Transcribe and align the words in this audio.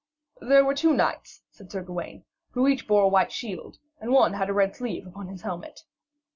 'There 0.39 0.65
were 0.65 0.73
two 0.73 0.93
knights,' 0.93 1.43
said 1.51 1.71
Sir 1.71 1.83
Gawaine, 1.83 2.23
'who 2.53 2.67
each 2.67 2.87
bore 2.87 3.03
a 3.03 3.07
white 3.07 3.31
shield, 3.31 3.77
and 3.99 4.11
one 4.11 4.33
had 4.33 4.49
a 4.49 4.53
red 4.53 4.75
sleeve 4.75 5.05
upon 5.05 5.27
his 5.27 5.43
helmet.' 5.43 5.81